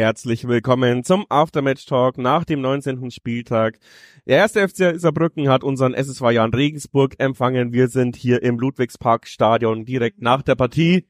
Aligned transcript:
Herzlich 0.00 0.48
willkommen 0.48 1.04
zum 1.04 1.26
Aftermatch 1.28 1.84
Talk 1.84 2.16
nach 2.16 2.46
dem 2.46 2.62
19. 2.62 3.10
Spieltag. 3.10 3.78
Der 4.26 4.38
erste 4.38 4.66
FC 4.66 4.98
Saarbrücken 4.98 5.50
hat 5.50 5.62
unseren 5.62 5.92
SSV 5.92 6.30
Jan 6.30 6.54
Regensburg 6.54 7.16
empfangen. 7.18 7.74
Wir 7.74 7.88
sind 7.88 8.16
hier 8.16 8.42
im 8.42 8.58
Ludwigspark 8.58 9.26
Stadion 9.26 9.84
direkt 9.84 10.22
nach 10.22 10.40
der 10.40 10.54
Partie. 10.54 11.06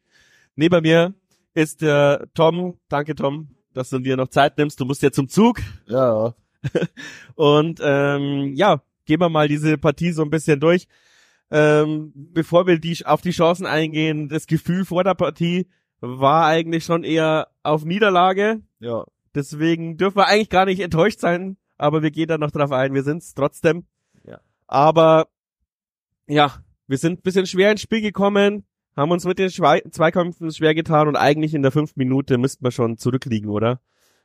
Neben 0.56 0.82
mir 0.82 1.14
ist 1.54 1.82
der 1.82 2.26
Tom. 2.34 2.80
Danke 2.88 3.14
Tom, 3.14 3.50
dass 3.74 3.90
du 3.90 4.00
dir 4.00 4.16
noch 4.16 4.26
Zeit 4.26 4.58
nimmst. 4.58 4.80
Du 4.80 4.84
musst 4.84 5.04
ja 5.04 5.12
zum 5.12 5.28
Zug. 5.28 5.60
Ja. 5.86 6.34
Und 7.36 7.78
ähm, 7.84 8.54
ja, 8.56 8.82
gehen 9.06 9.20
wir 9.20 9.28
mal 9.28 9.46
diese 9.46 9.78
Partie 9.78 10.10
so 10.10 10.22
ein 10.22 10.30
bisschen 10.30 10.58
durch. 10.58 10.88
Ähm, 11.52 12.10
bevor 12.12 12.66
wir 12.66 12.80
die, 12.80 13.06
auf 13.06 13.20
die 13.20 13.30
Chancen 13.30 13.66
eingehen, 13.66 14.28
das 14.28 14.48
Gefühl 14.48 14.84
vor 14.84 15.04
der 15.04 15.14
Partie 15.14 15.68
war 16.00 16.46
eigentlich 16.46 16.84
schon 16.84 17.04
eher 17.04 17.46
auf 17.62 17.84
Niederlage. 17.84 18.62
Ja. 18.80 19.04
Deswegen 19.34 19.96
dürfen 19.96 20.16
wir 20.16 20.26
eigentlich 20.26 20.50
gar 20.50 20.64
nicht 20.64 20.80
enttäuscht 20.80 21.20
sein, 21.20 21.56
aber 21.78 22.02
wir 22.02 22.10
gehen 22.10 22.26
da 22.26 22.38
noch 22.38 22.50
drauf 22.50 22.72
ein. 22.72 22.94
Wir 22.94 23.04
sind's 23.04 23.34
trotzdem. 23.34 23.84
Ja. 24.24 24.40
Aber 24.66 25.28
ja, 26.26 26.62
wir 26.86 26.98
sind 26.98 27.20
ein 27.20 27.22
bisschen 27.22 27.46
schwer 27.46 27.70
ins 27.70 27.82
Spiel 27.82 28.00
gekommen, 28.00 28.64
haben 28.96 29.12
uns 29.12 29.24
mit 29.24 29.38
den 29.38 29.50
Schwei 29.50 29.82
Zweikämpfen 29.90 30.50
schwer 30.50 30.74
getan 30.74 31.06
und 31.06 31.16
eigentlich 31.16 31.54
in 31.54 31.62
der 31.62 31.70
fünften 31.70 32.00
Minute 32.00 32.38
müssten 32.38 32.64
wir 32.64 32.72
schon 32.72 32.98
zurückliegen, 32.98 33.50
oder? 33.50 33.80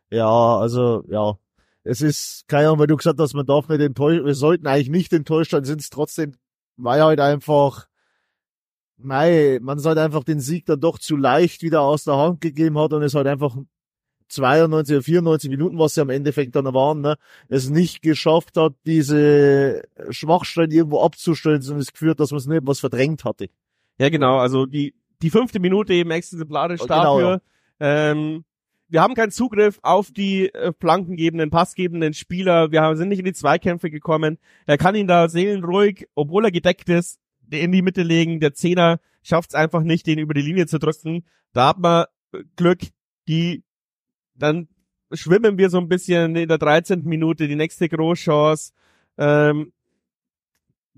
Ja, 0.09 0.57
also, 0.57 1.03
ja. 1.07 1.37
Es 1.83 2.01
ist, 2.01 2.47
keine 2.47 2.67
Ahnung, 2.67 2.79
weil 2.79 2.87
du 2.87 2.97
gesagt 2.97 3.19
hast, 3.19 3.35
man 3.35 3.45
darf 3.45 3.69
nicht 3.69 3.81
enttäuscht, 3.81 4.25
wir 4.25 4.33
sollten 4.33 4.65
eigentlich 4.65 4.89
nicht 4.89 5.13
enttäuscht 5.13 5.51
sein, 5.51 5.63
sind 5.65 5.81
es 5.81 5.91
trotzdem, 5.91 6.33
weil 6.77 7.03
halt 7.03 7.19
einfach, 7.19 7.87
mei, 8.97 9.59
man 9.61 9.77
sollte 9.77 10.01
einfach 10.01 10.23
den 10.23 10.39
Sieg 10.39 10.65
dann 10.65 10.79
doch 10.79 10.97
zu 10.97 11.15
leicht 11.15 11.61
wieder 11.61 11.81
aus 11.81 12.03
der 12.03 12.17
Hand 12.17 12.41
gegeben 12.41 12.79
hat 12.79 12.93
und 12.93 13.03
es 13.03 13.13
halt 13.13 13.27
einfach 13.27 13.55
92 14.29 14.95
oder 14.95 15.03
94 15.03 15.49
Minuten, 15.49 15.79
was 15.79 15.93
sie 15.93 16.01
am 16.01 16.09
Endeffekt 16.09 16.55
dann 16.55 16.65
waren, 16.73 17.01
ne, 17.01 17.17
es 17.47 17.69
nicht 17.69 18.01
geschafft 18.01 18.57
hat, 18.57 18.73
diese 18.85 19.83
Schwachstellen 20.09 20.71
irgendwo 20.71 21.01
abzustellen, 21.01 21.61
sondern 21.61 21.81
es 21.81 21.93
geführt, 21.93 22.19
dass 22.19 22.31
man 22.31 22.39
es 22.39 22.47
nicht 22.47 22.61
was 22.65 22.79
verdrängt 22.79 23.23
hatte. 23.23 23.49
Ja, 23.97 24.09
genau. 24.09 24.37
Also 24.37 24.65
die, 24.65 24.93
die 25.21 25.29
fünfte 25.29 25.59
Minute 25.59 25.93
eben 25.93 26.11
exemplarisch 26.11 26.81
Oh, 26.81 26.87
genau, 26.87 27.19
dafür. 27.19 27.41
Ähm, 27.79 28.43
wir 28.87 29.01
haben 29.01 29.15
keinen 29.15 29.31
Zugriff 29.31 29.79
auf 29.81 30.11
die 30.11 30.53
äh, 30.53 30.71
flankengebenden, 30.79 31.49
passgebenden 31.49 32.13
Spieler. 32.13 32.71
Wir 32.71 32.81
haben, 32.81 32.97
sind 32.97 33.09
nicht 33.09 33.19
in 33.19 33.25
die 33.25 33.33
Zweikämpfe 33.33 33.89
gekommen. 33.89 34.37
Er 34.65 34.77
kann 34.77 34.95
ihn 34.95 35.07
da 35.07 35.27
seelenruhig, 35.27 36.07
obwohl 36.15 36.45
er 36.45 36.51
gedeckt 36.51 36.89
ist, 36.89 37.19
in 37.49 37.71
die 37.71 37.81
Mitte 37.81 38.03
legen. 38.03 38.39
Der 38.39 38.53
Zehner 38.53 38.99
schafft 39.23 39.51
es 39.51 39.55
einfach 39.55 39.81
nicht, 39.81 40.05
den 40.07 40.19
über 40.19 40.33
die 40.33 40.41
Linie 40.41 40.67
zu 40.67 40.77
drücken. 40.77 41.25
Da 41.53 41.69
hat 41.69 41.79
man 41.79 42.05
äh, 42.33 42.43
Glück, 42.55 42.79
die 43.27 43.63
dann 44.35 44.67
schwimmen 45.11 45.57
wir 45.57 45.69
so 45.69 45.77
ein 45.77 45.87
bisschen 45.87 46.35
in 46.35 46.47
der 46.47 46.57
13. 46.57 47.03
Minute, 47.03 47.47
die 47.47 47.55
nächste 47.55 47.89
Großchance. 47.89 48.73
Ähm, 49.17 49.71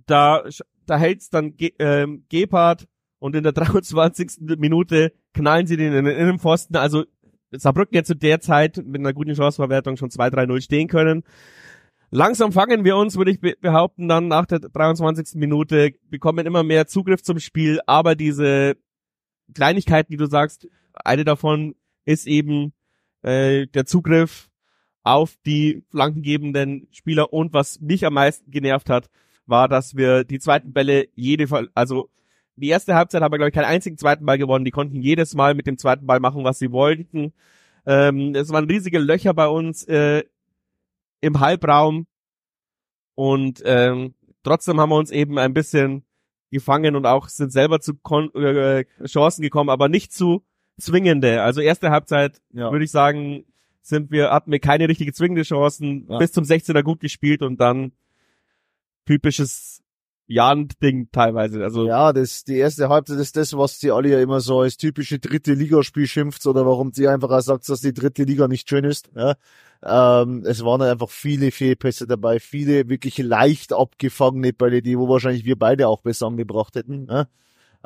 da, 0.06 0.44
da 0.86 0.98
hält's 0.98 1.30
dann 1.30 1.56
Ge 1.56 1.74
ähm, 1.80 2.26
Gebhardt 2.30 2.88
und 3.20 3.36
in 3.36 3.44
der 3.44 3.52
23. 3.54 4.58
Minute 4.58 5.14
knallen 5.34 5.68
sie 5.68 5.78
den 5.78 5.94
in 5.94 6.06
den 6.06 6.18
Innenpfosten. 6.18 6.76
Also 6.76 7.06
Saarbrücken 7.52 7.96
jetzt 7.96 8.08
zu 8.08 8.16
der 8.16 8.42
Zeit 8.42 8.78
mit 8.78 9.00
einer 9.00 9.14
guten 9.14 9.36
Chanceverwertung 9.36 9.98
schon 9.98 10.10
2-3-0 10.10 10.62
stehen 10.62 10.88
können. 10.88 11.24
Langsam 12.10 12.54
fangen 12.54 12.86
wir 12.86 12.96
uns, 12.96 13.18
würde 13.18 13.32
ich 13.32 13.42
be 13.42 13.56
behaupten, 13.60 14.08
dann 14.08 14.30
nach 14.30 14.46
der 14.46 14.60
23. 14.60 15.36
Minute, 15.36 15.92
bekommen 16.10 16.46
immer 16.46 16.64
mehr 16.64 16.88
Zugriff 16.88 17.22
zum 17.22 17.40
Spiel, 17.40 17.82
aber 17.86 18.16
diese 18.16 18.78
Kleinigkeiten, 19.54 20.12
die 20.12 20.18
du 20.18 20.26
sagst, 20.26 20.68
eine 20.94 21.26
davon 21.26 21.76
ist 22.06 22.26
eben 22.26 22.74
äh, 23.28 23.68
der 23.68 23.86
Zugriff 23.86 24.50
auf 25.04 25.38
die 25.46 25.84
flankengebenden 25.90 26.88
Spieler 26.92 27.34
und 27.34 27.54
was 27.54 27.80
mich 27.82 28.06
am 28.06 28.14
meisten 28.14 28.52
genervt 28.52 28.90
hat, 28.90 29.10
war, 29.46 29.68
dass 29.68 29.96
wir 29.96 30.24
die 30.24 30.40
zweiten 30.40 30.74
Bälle 30.74 31.08
jede 31.16 31.48
also 31.74 32.10
die 32.58 32.70
erste 32.70 32.96
Halbzeit 32.96 33.22
haben 33.22 33.32
wir, 33.32 33.38
glaube 33.38 33.50
ich, 33.50 33.54
keinen 33.54 33.66
einzigen 33.66 33.98
zweiten 33.98 34.26
Ball 34.26 34.40
gewonnen. 34.40 34.66
Die 34.66 34.72
konnten 34.72 35.00
jedes 35.00 35.36
Mal 35.36 35.54
mit 35.54 35.68
dem 35.68 35.78
zweiten 35.78 36.08
Ball 36.08 36.20
machen, 36.20 36.44
was 36.44 36.58
sie 36.58 36.72
wollten. 36.72 37.34
Ähm, 37.86 38.34
es 38.34 38.50
waren 38.50 38.66
riesige 38.66 38.98
Löcher 38.98 39.36
bei 39.36 39.48
uns 39.48 39.84
äh, 39.84 40.24
im 41.22 41.40
Halbraum. 41.40 42.08
Und 43.14 43.62
ähm, 43.64 44.16
trotzdem 44.42 44.82
haben 44.82 44.90
wir 44.90 44.98
uns 44.98 45.12
eben 45.12 45.38
ein 45.38 45.54
bisschen 45.54 46.04
gefangen 46.50 46.96
und 46.96 47.06
auch 47.06 47.30
sind 47.30 47.52
selber 47.52 47.80
zu 47.80 47.94
Kon 47.94 48.34
äh, 48.34 48.86
Chancen 49.06 49.44
gekommen, 49.44 49.70
aber 49.70 49.88
nicht 49.88 50.12
zu 50.12 50.44
zwingende. 50.80 51.42
Also 51.42 51.62
erste 51.62 51.90
Halbzeit 51.90 52.42
Ja. 52.52 52.72
würde 52.72 52.86
ich 52.86 52.92
sagen, 52.92 53.46
sind 53.82 54.12
wir 54.12 54.32
hatten 54.32 54.52
wir 54.52 54.60
keine 54.60 54.88
richtige 54.90 55.14
zwingende 55.14 55.44
Chancen. 55.44 56.08
Ja. 56.10 56.18
Bis 56.20 56.32
zum 56.32 56.44
16er 56.44 56.84
gut 56.84 57.00
gespielt 57.00 57.42
und 57.42 57.60
dann 57.60 57.92
typisches 59.06 59.82
Jan-Ding 60.30 61.08
teilweise. 61.12 61.64
Also 61.64 61.88
Ja, 61.88 62.12
das, 62.12 62.44
die 62.44 62.58
erste 62.58 62.90
Halbzeit 62.90 63.18
ist 63.18 63.38
das, 63.38 63.58
was 63.58 63.80
sie 63.80 63.92
alle 63.92 64.10
ja 64.10 64.20
immer 64.20 64.42
so 64.42 64.60
als 64.60 64.76
typische 64.76 65.20
dritte 65.20 65.54
Ligaspiel 65.54 66.06
schimpft 66.06 66.46
oder 66.46 66.66
warum 66.66 66.92
sie 66.92 67.08
einfach 67.08 67.30
auch 67.30 67.40
sagt, 67.42 67.68
dass 67.70 67.80
die 67.80 67.94
dritte 67.94 68.24
Liga 68.24 68.50
nicht 68.50 68.68
schön 68.70 68.84
ist. 68.84 69.10
Ja. 69.16 69.36
Ähm, 69.84 70.44
es 70.46 70.66
waren 70.66 70.82
halt 70.82 70.92
einfach 70.92 71.10
viele 71.10 71.52
Fehlpässe 71.52 72.08
dabei, 72.08 72.40
viele 72.42 72.90
wirklich 72.90 73.18
leicht 73.20 73.72
abgefangene 73.72 74.52
Bälle, 74.52 74.82
die 74.82 74.98
wo 74.98 75.08
wahrscheinlich 75.08 75.46
wir 75.46 75.58
beide 75.58 75.88
auch 75.88 76.02
besser 76.02 76.28
angebracht 76.28 76.76
hätten. 76.76 77.08
Ja. 77.10 77.28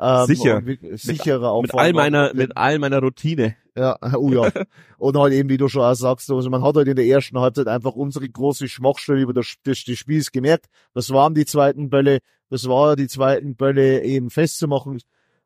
Ähm, 0.02 0.26
Sicher. 0.26 0.66
wir- 0.66 0.98
sicherer 0.98 1.60
mit 1.62 1.70
Aufwand 1.72 1.74
all 1.86 1.92
meiner 1.92 2.34
mit 2.34 2.56
all 2.56 2.78
meiner 2.80 2.98
Routine. 3.00 3.54
Ja, 3.76 3.96
oh 4.16 4.30
ja. 4.30 4.50
Und 4.98 5.16
halt 5.16 5.32
eben, 5.32 5.48
wie 5.48 5.56
du 5.56 5.68
schon 5.68 5.82
auch 5.82 5.94
sagst, 5.94 6.30
also 6.30 6.50
man 6.50 6.62
hat 6.62 6.74
halt 6.76 6.88
in 6.88 6.96
der 6.96 7.06
ersten 7.06 7.38
Halbzeit 7.38 7.68
einfach 7.68 7.92
unsere 7.94 8.28
große 8.28 8.68
Schwachstelle 8.68 9.20
über 9.20 9.32
das, 9.32 9.54
das, 9.62 9.84
des 9.84 9.98
Spiels 9.98 10.32
gemerkt. 10.32 10.66
Das 10.92 11.10
waren 11.10 11.34
die 11.34 11.46
zweiten 11.46 11.88
Bälle, 11.88 12.18
das 12.50 12.68
war 12.68 12.96
die 12.96 13.06
zweiten 13.08 13.54
Bälle 13.54 14.02
eben 14.02 14.28
festzumachen 14.30 15.00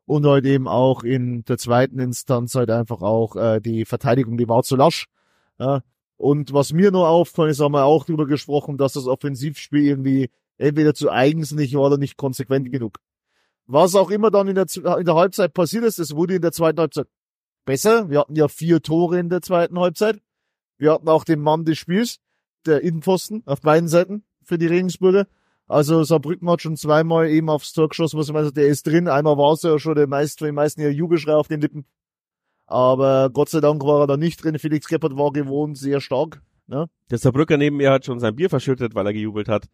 und 0.05 0.25
halt 0.25 0.45
eben 0.45 0.67
auch 0.67 1.03
in 1.03 1.43
der 1.45 1.57
zweiten 1.57 1.99
Instanz 1.99 2.55
halt 2.55 2.69
einfach 2.71 3.01
auch 3.01 3.35
äh, 3.35 3.59
die 3.61 3.85
Verteidigung, 3.85 4.37
die 4.37 4.49
war 4.49 4.63
zu 4.63 4.75
lasch. 4.75 5.05
Ja. 5.59 5.81
Und 6.17 6.51
was 6.51 6.73
mir 6.73 6.91
nur 6.91 7.07
auffallen 7.07 7.51
ist, 7.51 7.59
haben 7.59 7.73
wir 7.73 7.85
auch 7.85 8.03
drüber 8.05 8.25
gesprochen, 8.25 8.77
dass 8.77 8.93
das 8.93 9.05
Offensivspiel 9.05 9.83
irgendwie 9.85 10.29
entweder 10.57 10.95
zu 10.95 11.11
eigensinnig 11.11 11.75
war 11.75 11.83
oder 11.83 11.97
nicht 11.97 12.17
konsequent 12.17 12.71
genug. 12.71 12.97
Was 13.67 13.95
auch 13.95 14.09
immer 14.09 14.31
dann 14.31 14.47
in 14.47 14.55
der, 14.55 14.65
in 14.97 15.05
der 15.05 15.15
Halbzeit 15.15 15.53
passiert 15.53 15.83
ist, 15.83 15.99
es 15.99 16.15
wurde 16.15 16.35
in 16.35 16.41
der 16.41 16.53
zweiten 16.53 16.79
Halbzeit 16.79 17.07
besser. 17.65 18.09
Wir 18.09 18.19
hatten 18.19 18.35
ja 18.35 18.47
vier 18.47 18.81
Tore 18.81 19.19
in 19.19 19.29
der 19.29 19.41
zweiten 19.41 19.77
Halbzeit. 19.77 20.21
Wir 20.77 20.93
hatten 20.93 21.09
auch 21.09 21.25
den 21.25 21.41
Mann 21.41 21.65
des 21.65 21.77
Spiels, 21.77 22.19
der 22.65 22.81
Innenpfosten 22.81 23.43
auf 23.45 23.61
beiden 23.61 23.89
Seiten 23.89 24.23
für 24.41 24.57
die 24.57 24.67
Regensburger. 24.67 25.27
Also 25.67 26.03
Saarbrücken 26.03 26.49
hat 26.49 26.61
schon 26.61 26.77
zweimal 26.77 27.29
eben 27.29 27.49
aufs 27.49 27.73
Tor 27.73 27.89
geschossen, 27.89 28.17
was 28.17 28.29
man 28.29 28.37
also 28.37 28.51
der 28.51 28.67
ist 28.67 28.87
drin. 28.87 29.09
Einmal 29.09 29.37
war 29.37 29.51
es 29.51 29.63
ja 29.63 29.77
schon 29.79 29.95
der 29.95 30.07
meist, 30.07 30.39
die 30.39 30.51
meisten 30.53 30.81
ja 30.81 30.87
Jubelschrei 30.87 31.33
auf 31.33 31.49
den 31.49 31.59
Lippen. 31.59 31.85
Aber 32.67 33.29
Gott 33.29 33.49
sei 33.49 33.59
Dank 33.59 33.83
war 33.83 34.01
er 34.01 34.07
da 34.07 34.17
nicht 34.17 34.41
drin. 34.41 34.59
Felix 34.59 34.87
Gebhardt 34.87 35.17
war 35.17 35.31
gewohnt 35.33 35.77
sehr 35.77 35.99
stark. 35.99 36.41
Ne? 36.69 36.87
Der 37.09 37.17
Saarbrücker 37.17 37.55
neben 37.55 37.77
mir 37.77 37.91
hat 37.91 38.03
schon 38.03 38.19
sein 38.19 38.35
Bier 38.35 38.49
verschüttet, 38.49 38.93
weil 38.93 39.05
er 39.05 39.13
gejubelt 39.13 39.47
hat. 39.47 39.67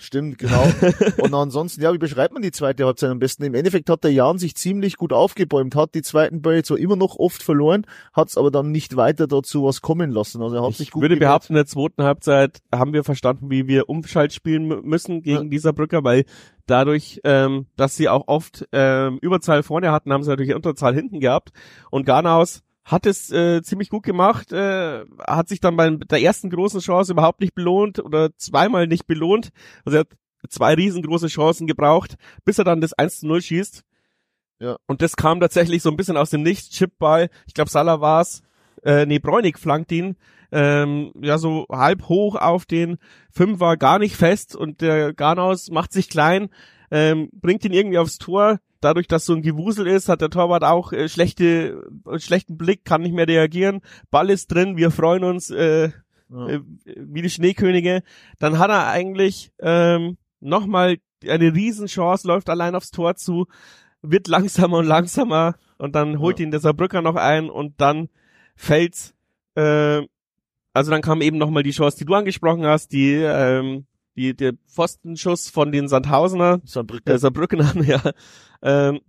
Stimmt, 0.00 0.38
genau. 0.38 0.64
Und 1.18 1.32
ansonsten, 1.32 1.80
ja, 1.80 1.92
wie 1.94 1.98
beschreibt 1.98 2.34
man 2.34 2.42
die 2.42 2.50
zweite 2.50 2.84
Halbzeit 2.84 3.10
am 3.10 3.20
besten? 3.20 3.44
Im 3.44 3.54
Endeffekt 3.54 3.88
hat 3.88 4.02
der 4.02 4.12
Jan 4.12 4.38
sich 4.38 4.56
ziemlich 4.56 4.96
gut 4.96 5.12
aufgebäumt, 5.12 5.76
hat 5.76 5.94
die 5.94 6.02
zweiten 6.02 6.42
Bälle 6.42 6.64
zwar 6.64 6.78
immer 6.78 6.96
noch 6.96 7.14
oft 7.16 7.44
verloren, 7.44 7.86
hat 8.12 8.30
es 8.30 8.36
aber 8.36 8.50
dann 8.50 8.72
nicht 8.72 8.96
weiter 8.96 9.28
dazu 9.28 9.62
was 9.62 9.80
kommen 9.80 10.10
lassen. 10.10 10.42
Also 10.42 10.56
er 10.56 10.62
hat 10.64 10.74
sich 10.74 10.88
Ich 10.88 10.90
gut 10.90 11.02
würde 11.02 11.14
gewehrt. 11.14 11.28
behaupten, 11.30 11.52
in 11.52 11.56
der 11.58 11.66
zweiten 11.66 12.02
Halbzeit 12.02 12.58
haben 12.74 12.92
wir 12.92 13.04
verstanden, 13.04 13.48
wie 13.50 13.68
wir 13.68 13.88
Umschalt 13.88 14.32
spielen 14.32 14.72
mü- 14.72 14.82
müssen 14.82 15.22
gegen 15.22 15.44
Ja. 15.44 15.48
die 15.50 15.58
Saarbrücker, 15.58 16.02
weil 16.02 16.24
dadurch, 16.66 17.20
ähm, 17.22 17.66
dass 17.76 17.96
sie 17.96 18.08
auch 18.08 18.24
oft 18.26 18.66
ähm, 18.72 19.18
Überzahl 19.22 19.62
vorne 19.62 19.92
hatten, 19.92 20.12
haben 20.12 20.24
sie 20.24 20.30
natürlich 20.30 20.54
Unterzahl 20.56 20.94
hinten 20.96 21.20
gehabt. 21.20 21.50
Und 21.92 22.04
Garnaus 22.06 22.62
hat 22.90 23.06
es 23.06 23.30
äh, 23.30 23.62
ziemlich 23.62 23.88
gut 23.88 24.02
gemacht, 24.02 24.52
äh, 24.52 25.04
hat 25.26 25.48
sich 25.48 25.60
dann 25.60 25.76
bei 25.76 25.90
der 25.90 26.20
ersten 26.20 26.50
großen 26.50 26.80
Chance 26.80 27.12
überhaupt 27.12 27.40
nicht 27.40 27.54
belohnt 27.54 28.00
oder 28.00 28.36
zweimal 28.36 28.88
nicht 28.88 29.06
belohnt. 29.06 29.50
Also 29.84 29.98
er 29.98 30.00
hat 30.00 30.08
zwei 30.48 30.74
riesengroße 30.74 31.28
Chancen 31.28 31.66
gebraucht, 31.66 32.16
bis 32.44 32.58
er 32.58 32.64
dann 32.64 32.80
das 32.80 32.92
1 32.92 33.20
zu 33.20 33.28
0 33.28 33.42
schießt. 33.42 33.84
Ja. 34.58 34.76
Und 34.86 35.02
das 35.02 35.16
kam 35.16 35.40
tatsächlich 35.40 35.82
so 35.82 35.90
ein 35.90 35.96
bisschen 35.96 36.16
aus 36.16 36.30
dem 36.30 36.42
Nichts. 36.42 36.70
Chipball, 36.70 37.30
ich 37.46 37.54
glaube 37.54 37.70
Salah 37.70 38.00
war's, 38.00 38.42
äh, 38.82 39.06
nee, 39.06 39.20
Bräunig 39.20 39.58
flankt 39.58 39.92
ihn, 39.92 40.16
ähm, 40.50 41.12
ja, 41.20 41.38
so 41.38 41.66
halb 41.70 42.08
hoch 42.08 42.34
auf 42.34 42.66
den 42.66 42.98
Fünfer, 43.30 43.76
gar 43.76 44.00
nicht 44.00 44.16
fest 44.16 44.56
und 44.56 44.80
der 44.80 45.14
Garnaus 45.14 45.70
macht 45.70 45.92
sich 45.92 46.08
klein, 46.08 46.48
ähm, 46.90 47.28
bringt 47.32 47.64
ihn 47.64 47.72
irgendwie 47.72 47.98
aufs 47.98 48.18
Tor. 48.18 48.58
Dadurch, 48.80 49.06
dass 49.08 49.26
so 49.26 49.34
ein 49.34 49.42
Gewusel 49.42 49.86
ist, 49.86 50.08
hat 50.08 50.22
der 50.22 50.30
Torwart 50.30 50.64
auch 50.64 50.92
äh, 50.92 51.08
schlechte, 51.08 51.84
äh, 52.10 52.18
schlechten 52.18 52.56
Blick, 52.56 52.84
kann 52.84 53.02
nicht 53.02 53.14
mehr 53.14 53.28
reagieren. 53.28 53.80
Ball 54.10 54.30
ist 54.30 54.48
drin, 54.48 54.76
wir 54.76 54.90
freuen 54.90 55.22
uns 55.24 55.50
äh, 55.50 55.90
Ja. 56.30 56.48
äh, 56.48 56.60
wie 56.96 57.22
die 57.22 57.30
Schneekönige. 57.30 58.02
Dann 58.38 58.58
hat 58.58 58.70
er 58.70 58.86
eigentlich 58.88 59.52
ähm, 59.60 60.16
nochmal 60.40 60.96
eine 61.28 61.54
Riesenchance, 61.54 62.26
läuft 62.26 62.48
allein 62.48 62.74
aufs 62.74 62.90
Tor 62.90 63.16
zu, 63.16 63.46
wird 64.00 64.28
langsamer 64.28 64.78
und 64.78 64.86
langsamer 64.86 65.56
und 65.76 65.94
dann 65.94 66.18
holt 66.18 66.38
Ja. 66.38 66.44
ihn 66.46 66.50
der 66.50 66.60
Saarbrücker 66.60 67.02
noch 67.02 67.16
ein 67.16 67.50
und 67.50 67.80
dann 67.80 68.08
fällt's 68.56 69.14
Äh, 69.56 70.06
also 70.72 70.92
dann 70.92 71.02
kam 71.02 71.20
eben 71.20 71.36
nochmal 71.36 71.64
die 71.64 71.72
Chance, 71.72 71.98
die 71.98 72.04
du 72.04 72.14
angesprochen 72.14 72.64
hast, 72.64 72.92
die, 72.92 73.14
ähm, 73.14 73.86
die, 74.16 74.34
der 74.34 74.54
Pfostenschuss 74.68 75.48
von 75.48 75.72
den 75.72 75.88
Sandhausener, 75.88 76.60
Saarbrücken. 76.64 77.12
äh, 77.12 77.18
Saarbrückenern, 77.18 77.82
ja. 77.86 78.00
Ähm, 78.62 79.00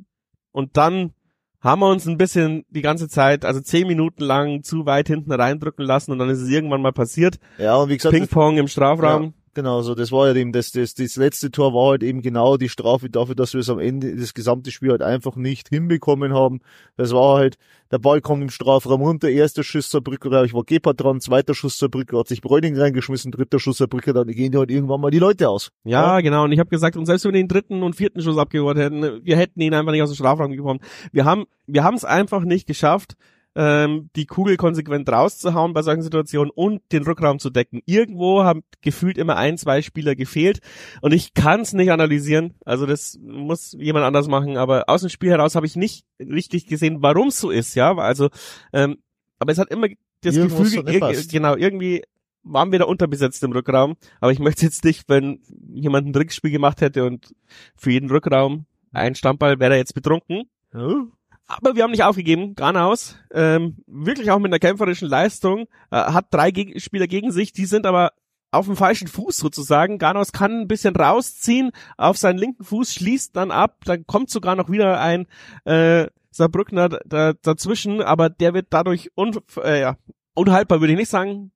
und 0.51 0.77
dann 0.77 1.13
haben 1.62 1.81
wir 1.81 1.89
uns 1.89 2.07
ein 2.07 2.18
bisschen 2.18 2.65
die 2.69 2.81
ganze 2.81 3.07
Zeit, 3.07 3.45
also 3.45 3.62
zehn 3.62 3.88
Minuten 3.88 4.24
lang 4.24 4.63
zu 4.63 4.86
weit 4.86 5.07
hinten 5.07 5.31
reindrücken 5.31 5.86
lassen 5.86 6.12
und 6.12 6.19
dann 6.19 6.30
ist 6.30 6.42
es 6.42 6.50
irgendwann 6.50 6.81
mal 6.81 6.92
passiert. 6.92 7.39
Ja, 7.57 7.75
und 7.75 7.89
wie 7.89 7.98
gesagt, 7.98 8.15
Ping-Pong 8.15 8.57
im 8.57 8.68
Strafraum. 8.68 9.33
Genau, 9.53 9.81
so 9.81 9.95
das 9.95 10.13
war 10.13 10.27
ja 10.27 10.36
eben 10.36 10.53
das, 10.53 10.71
das, 10.71 10.94
das 10.94 11.18
letzte 11.18 11.51
Tor 11.51 11.74
war 11.74 11.92
halt 11.92 12.03
eben 12.03 12.21
genau 12.21 12.56
die 12.56 12.69
Strafe 12.69 13.09
dafür, 13.09 13.36
dass 13.36 13.53
wir 13.53 13.59
es 13.59 13.69
am 13.69 13.80
Ende 13.80 14.15
das 14.15 14.33
gesamte 14.33 14.71
Spiel 14.71 14.92
halt 14.92 15.01
einfach 15.01 15.36
nicht 15.36 15.68
hinbekommen 15.68 16.33
haben. 16.33 16.62
Das 16.95 17.12
war 17.12 17.38
halt, 17.38 17.57
der 17.92 18.00
Ball 18.00 18.21
kommt 18.21 18.44
im 18.44 18.50
Strafraum 18.50 19.01
runter, 19.01 19.30
erster 19.30 19.63
Schuss 19.63 19.89
zur 19.89 20.01
Brücke, 20.01 20.30
ich 20.45 20.53
war 20.53 20.63
Gebhardt 20.63 21.01
dran, 21.01 21.19
zweiter 21.19 21.53
Schuss 21.53 21.77
zur 21.77 21.89
Brücke, 21.89 22.18
hat 22.18 22.30
sich 22.30 22.39
Bräuning 22.39 22.77
reingeschmissen, 22.77 23.31
dritter 23.31 23.59
Schuss 23.59 23.77
zur 23.77 23.88
Brücke, 23.88 24.13
dann 24.13 24.27
gehen 24.27 24.53
die 24.53 24.57
halt 24.57 24.71
irgendwann 24.71 25.01
mal 25.01 25.12
die 25.12 25.19
Leute 25.19 25.50
aus. 25.50 25.71
Ja, 25.83 26.21
genau. 26.21 26.45
Und 26.45 26.53
ich 26.53 26.59
habe 26.59 26.69
gesagt, 26.69 26.95
und 26.95 27.06
selbst 27.06 27.25
wenn 27.25 27.33
wir 27.33 27.42
den 27.42 27.50
dritten 27.50 27.83
und 27.83 27.98
vierten 27.98 28.21
Schuss 28.21 28.38
abgeholt 28.38 28.77
hätten, 28.77 29.25
wir 29.25 29.36
hätten 29.36 29.59
ihn 29.59 29.74
einfach 29.74 29.92
nicht 29.92 30.01
aus 30.01 30.12
dem 30.12 30.15
Strafraum 30.15 30.51
bekommen. 30.51 30.80
Wir 31.12 31.25
haben, 31.25 31.45
wir 31.68 31.83
haben 31.83 31.95
es 31.95 32.06
einfach 32.06 32.45
nicht 32.45 32.68
geschafft, 32.68 33.18
ähm, 33.56 34.09
die 34.15 34.25
Kugel 34.25 34.56
konsequent 34.57 35.09
rauszuhauen 35.09 35.74
bei 35.74 35.81
solchen 35.81 36.01
Situationen 36.01 36.51
und 36.51 36.81
den 36.92 37.03
Rückraum 37.03 37.39
zu 37.39 37.50
decken. 37.50 37.81
Irgendwo 37.86 38.44
haben 38.44 38.63
gefühlt 38.81 39.18
immer 39.18 39.36
ein, 39.36 39.57
zwei 39.57 39.81
Spieler 39.81 40.15
gefehlt 40.15 40.62
und 41.01 41.13
ich 41.13 41.33
kann 41.33 41.62
es 41.62 41.74
nicht 41.74 41.92
analysieren. 41.92 42.56
Also 42.65 42.86
das 42.86 43.19
muss 43.21 43.74
jemand 43.74 44.06
anders 44.06 44.27
machen. 44.27 44.57
Aber 44.57 44.86
aus 44.88 45.01
dem 45.01 45.09
Spiel 45.09 45.31
heraus 45.31 45.56
habe 45.56 45.65
ich 45.65 45.75
nicht 45.75 46.06
richtig 46.19 46.68
gesehen, 46.68 47.01
warum 47.01 47.27
es 47.27 47.39
so 47.39 47.50
ist. 47.51 47.75
Ja, 47.75 47.95
also 47.98 48.30
ähm, 48.71 48.98
aber 49.39 49.51
es 49.51 49.57
hat 49.57 49.69
immer 49.69 49.88
das 50.21 50.36
Irgendwas 50.36 50.71
Gefühl, 50.71 50.88
ir- 50.89 51.31
genau 51.31 51.56
irgendwie 51.56 52.03
waren 52.44 52.71
wir 52.71 52.80
da 52.80 52.86
unterbesetzt 52.86 53.44
im 53.44 53.51
Rückraum. 53.51 53.98
Aber 54.19 54.31
ich 54.31 54.39
möchte 54.39 54.65
jetzt 54.65 54.83
nicht, 54.83 55.09
wenn 55.09 55.42
jemand 55.74 56.07
ein 56.07 56.13
Trickspiel 56.13 56.51
gemacht 56.51 56.81
hätte 56.81 57.06
und 57.06 57.33
für 57.75 57.92
jeden 57.92 58.09
Rückraum 58.09 58.65
ein 58.94 59.15
Stammball 59.15 59.59
wäre 59.59 59.74
er 59.74 59.77
jetzt 59.77 59.94
betrunken. 59.94 60.44
Ja. 60.74 61.06
Aber 61.47 61.75
wir 61.75 61.83
haben 61.83 61.91
nicht 61.91 62.03
aufgegeben, 62.03 62.55
Granaus, 62.55 63.17
ähm, 63.31 63.83
wirklich 63.85 64.31
auch 64.31 64.39
mit 64.39 64.51
einer 64.51 64.59
kämpferischen 64.59 65.09
Leistung, 65.09 65.67
äh, 65.91 65.97
hat 65.97 66.27
drei 66.31 66.51
Geg 66.51 66.81
Spieler 66.81 67.07
gegen 67.07 67.31
sich, 67.31 67.51
die 67.51 67.65
sind 67.65 67.85
aber 67.85 68.13
auf 68.51 68.65
dem 68.65 68.75
falschen 68.75 69.07
Fuß 69.07 69.38
sozusagen. 69.38 69.97
Garnaus 69.97 70.33
kann 70.33 70.61
ein 70.61 70.67
bisschen 70.67 70.95
rausziehen 70.95 71.71
auf 71.97 72.17
seinen 72.17 72.38
linken 72.38 72.63
Fuß, 72.63 72.93
schließt 72.93 73.35
dann 73.35 73.51
ab, 73.51 73.77
dann 73.85 74.05
kommt 74.05 74.29
sogar 74.29 74.55
noch 74.55 74.69
wieder 74.69 74.99
ein 74.99 75.27
äh, 75.65 76.07
Saarbrückner 76.31 76.89
da, 76.89 77.33
dazwischen, 77.33 78.01
aber 78.01 78.29
der 78.29 78.53
wird 78.53 78.67
dadurch 78.69 79.11
un, 79.15 79.38
äh, 79.63 79.81
ja, 79.81 79.97
unhaltbar, 80.33 80.79
würde 80.81 80.93
ich 80.93 80.99
nicht 80.99 81.09
sagen. 81.09 81.51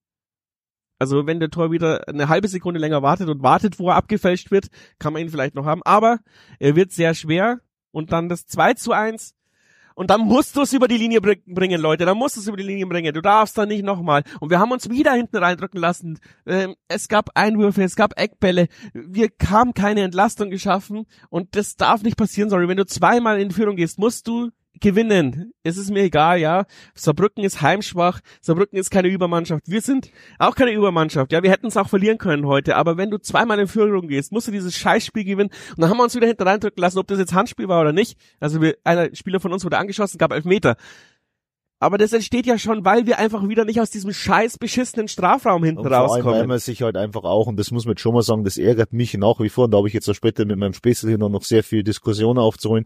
Also 0.97 1.27
wenn 1.27 1.41
der 1.41 1.49
Tor 1.49 1.71
wieder 1.71 2.07
eine 2.07 2.29
halbe 2.29 2.47
Sekunde 2.47 2.79
länger 2.79 3.01
wartet 3.01 3.27
und 3.27 3.43
wartet, 3.43 3.79
wo 3.79 3.89
er 3.89 3.95
abgefälscht 3.95 4.51
wird, 4.51 4.67
kann 4.97 5.11
man 5.11 5.21
ihn 5.21 5.29
vielleicht 5.29 5.55
noch 5.55 5.65
haben. 5.65 5.83
Aber 5.83 6.19
er 6.59 6.75
wird 6.75 6.93
sehr 6.93 7.13
schwer 7.13 7.59
und 7.91 8.13
dann 8.13 8.29
das 8.29 8.47
2 8.47 8.75
zu 8.75 8.93
1 8.93 9.34
und 9.95 10.09
dann 10.09 10.21
musst 10.21 10.55
du 10.55 10.61
es 10.61 10.73
über 10.73 10.87
die 10.87 10.97
Linie 10.97 11.21
br- 11.21 11.35
bringen, 11.47 11.81
Leute. 11.81 12.05
Dann 12.05 12.17
musst 12.17 12.35
du 12.35 12.41
es 12.41 12.47
über 12.47 12.57
die 12.57 12.63
Linie 12.63 12.85
bringen. 12.85 13.13
Du 13.13 13.21
darfst 13.21 13.57
da 13.57 13.65
nicht 13.65 13.83
nochmal. 13.83 14.23
Und 14.39 14.49
wir 14.49 14.59
haben 14.59 14.71
uns 14.71 14.89
wieder 14.89 15.13
hinten 15.13 15.37
reindrücken 15.37 15.79
lassen. 15.79 16.19
Ähm, 16.45 16.75
es 16.87 17.07
gab 17.07 17.29
Einwürfe, 17.33 17.81
es 17.83 17.95
gab 17.95 18.19
Eckbälle. 18.19 18.67
Wir 18.93 19.29
haben 19.49 19.73
keine 19.73 20.01
Entlastung 20.01 20.49
geschaffen. 20.49 21.05
Und 21.29 21.55
das 21.55 21.75
darf 21.75 22.03
nicht 22.03 22.17
passieren, 22.17 22.49
sorry. 22.49 22.67
Wenn 22.67 22.77
du 22.77 22.85
zweimal 22.85 23.39
in 23.39 23.51
Führung 23.51 23.77
gehst, 23.77 23.97
musst 23.97 24.27
du 24.27 24.51
gewinnen. 24.79 25.51
Es 25.63 25.77
ist 25.77 25.91
mir 25.91 26.03
egal, 26.03 26.39
ja. 26.39 26.65
Saarbrücken 26.93 27.43
ist 27.43 27.61
heimschwach. 27.61 28.19
Saarbrücken 28.41 28.77
ist 28.77 28.89
keine 28.89 29.07
Übermannschaft. 29.07 29.63
Wir 29.67 29.81
sind 29.81 30.11
auch 30.39 30.55
keine 30.55 30.71
Übermannschaft. 30.71 31.31
Ja, 31.31 31.43
wir 31.43 31.51
hätten 31.51 31.67
es 31.67 31.77
auch 31.77 31.89
verlieren 31.89 32.17
können 32.17 32.45
heute. 32.45 32.75
Aber 32.75 32.97
wenn 32.97 33.09
du 33.09 33.17
zweimal 33.17 33.59
in 33.59 33.67
Führung 33.67 34.07
gehst, 34.07 34.31
musst 34.31 34.47
du 34.47 34.51
dieses 34.51 34.75
Scheißspiel 34.75 35.23
gewinnen. 35.23 35.49
Und 35.75 35.81
dann 35.81 35.89
haben 35.89 35.97
wir 35.97 36.03
uns 36.03 36.15
wieder 36.15 36.27
hinten 36.27 36.43
reindrücken 36.43 36.81
lassen, 36.81 36.99
ob 36.99 37.07
das 37.07 37.19
jetzt 37.19 37.33
Handspiel 37.33 37.67
war 37.67 37.81
oder 37.81 37.93
nicht. 37.93 38.17
Also 38.39 38.61
wir, 38.61 38.75
einer 38.83 39.13
Spieler 39.15 39.39
von 39.39 39.53
uns 39.53 39.63
wurde 39.63 39.77
angeschossen, 39.77 40.17
gab 40.17 40.31
elf 40.31 40.45
Meter. 40.45 40.77
Aber 41.79 41.97
das 41.97 42.13
entsteht 42.13 42.45
ja 42.45 42.57
schon, 42.57 42.85
weil 42.85 43.05
wir 43.05 43.19
einfach 43.19 43.47
wieder 43.47 43.65
nicht 43.65 43.81
aus 43.81 43.91
diesem 43.91 44.13
scheiß 44.13 44.57
beschissenen 44.57 45.09
Strafraum 45.09 45.63
hinten 45.63 45.81
Und 45.81 45.87
vor 45.87 45.97
allem, 45.97 46.09
weil 46.09 46.21
rauskommen. 46.21 46.47
man 46.47 46.59
sich 46.59 46.81
halt 46.81 46.95
einfach 46.95 47.23
auch, 47.25 47.47
und 47.47 47.57
das 47.57 47.71
muss 47.71 47.85
man 47.85 47.97
schon 47.97 48.13
mal 48.13 48.21
sagen, 48.21 48.45
das 48.45 48.57
ärgert 48.57 48.93
mich 48.93 49.13
nach 49.15 49.39
wie 49.39 49.49
vor, 49.49 49.65
und 49.65 49.71
da 49.71 49.77
habe 49.77 49.87
ich 49.89 49.93
jetzt 49.93 50.09
auch 50.09 50.13
später 50.13 50.45
mit 50.45 50.57
meinem 50.57 50.73
Späßel 50.73 51.09
hier 51.09 51.17
noch 51.17 51.43
sehr 51.43 51.63
viel 51.63 51.83
Diskussion 51.83 52.37
aufzuholen, 52.37 52.85